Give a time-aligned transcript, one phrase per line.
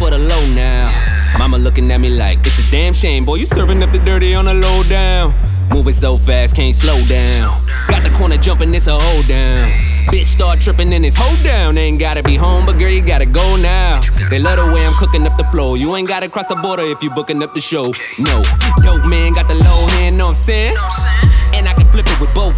[0.00, 0.90] for the low now.
[1.38, 3.34] Mama looking at me like, it's a damn shame, boy.
[3.34, 5.34] You serving up the dirty on the low down.
[5.68, 7.62] Moving so fast, can't slow down.
[7.86, 9.68] Got the corner jumping, it's a hold down.
[10.06, 11.76] Bitch start tripping in this hold down.
[11.76, 14.00] Ain't gotta be home, but girl, you gotta go now.
[14.30, 15.74] They love the way I'm cooking up the flow.
[15.74, 17.92] You ain't gotta cross the border if you booking up the show.
[18.18, 18.42] No,
[18.82, 20.74] dope man got the low hand, know I'm saying?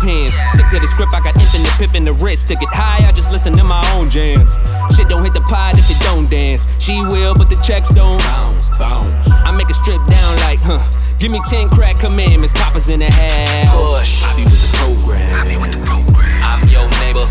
[0.00, 0.34] Both hands.
[0.52, 2.46] Stick to the script, I got infinite pip in the wrist.
[2.46, 4.52] Stick it high, I just listen to my own jams.
[4.96, 6.66] Shit don't hit the pod if it don't dance.
[6.78, 9.30] She will, but the checks don't bounce, bounce.
[9.44, 10.82] I make it strip down like, huh.
[11.18, 13.76] Give me 10 crack commandments, poppers in the house.
[13.76, 14.24] Push.
[14.24, 15.28] I be with the program.
[15.36, 16.40] I be with the program.
[16.40, 17.30] I'm your neighborhood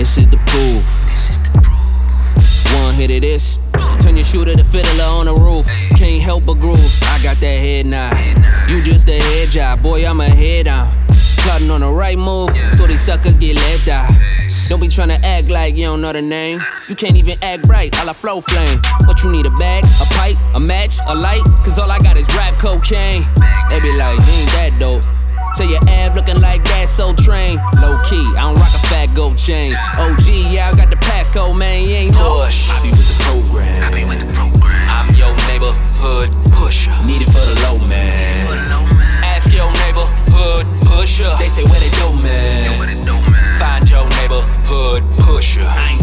[0.00, 0.86] this is the proof.
[1.10, 2.82] This is the proof.
[2.82, 3.58] One hit of this.
[4.00, 5.66] Turn your shooter to fiddler on the roof.
[5.98, 6.90] Can't help but groove.
[7.02, 8.16] I got that head nod.
[8.70, 10.06] You just a head job, boy.
[10.06, 10.88] I'm a head on.
[11.40, 14.10] Plotting on the right move, so these suckers get left out.
[14.70, 16.60] Don't be trying to act like you don't know the name.
[16.88, 18.80] You can't even act right, a la flow flame.
[19.04, 21.44] What you need a bag, a pipe, a match, a light?
[21.44, 23.26] Cause all I got is rap cocaine.
[23.68, 25.02] They be like, he ain't that dope.
[25.56, 27.58] Tell your ab looking like that, so train.
[27.80, 29.72] Low key, I don't rock a fat gold chain.
[30.00, 31.84] OG, yeah, I got the passcode, man.
[31.84, 32.14] You ain't.
[32.14, 32.70] Push.
[32.70, 33.76] I be with the program.
[33.84, 34.80] I be with the program.
[34.88, 36.94] I'm your neighborhood pusher.
[37.06, 38.08] Need it for the low man.
[38.08, 39.12] Need it for the low man.
[39.28, 41.30] Ask your neighborhood pusher.
[41.38, 42.78] They say where they do, man.
[42.78, 43.60] Where they do, man.
[43.60, 45.64] Find your neighborhood pusher.
[45.64, 45.99] I ain't